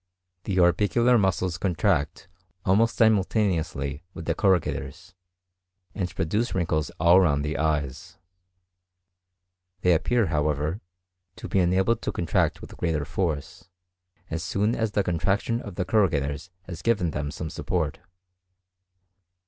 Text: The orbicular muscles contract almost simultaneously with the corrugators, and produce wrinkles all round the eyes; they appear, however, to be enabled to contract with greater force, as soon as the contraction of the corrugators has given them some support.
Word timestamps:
The 0.45 0.57
orbicular 0.59 1.19
muscles 1.19 1.59
contract 1.59 2.27
almost 2.65 2.95
simultaneously 2.95 4.01
with 4.15 4.25
the 4.25 4.33
corrugators, 4.33 5.13
and 5.93 6.15
produce 6.15 6.55
wrinkles 6.55 6.89
all 6.99 7.19
round 7.21 7.45
the 7.45 7.55
eyes; 7.59 8.17
they 9.81 9.93
appear, 9.93 10.25
however, 10.25 10.81
to 11.35 11.47
be 11.47 11.59
enabled 11.59 12.01
to 12.01 12.11
contract 12.11 12.61
with 12.61 12.77
greater 12.77 13.05
force, 13.05 13.69
as 14.31 14.41
soon 14.41 14.73
as 14.75 14.93
the 14.93 15.03
contraction 15.03 15.61
of 15.61 15.75
the 15.75 15.85
corrugators 15.85 16.49
has 16.63 16.81
given 16.81 17.11
them 17.11 17.29
some 17.29 17.51
support. 17.51 17.99